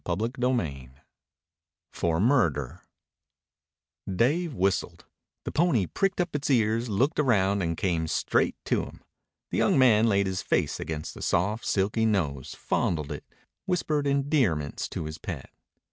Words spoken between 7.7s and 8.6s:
came straight